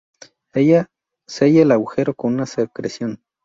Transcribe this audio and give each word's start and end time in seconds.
Sella 0.55 1.61
el 1.61 1.71
agujero 1.71 2.15
con 2.15 2.33
una 2.33 2.47
secreción. 2.47 3.21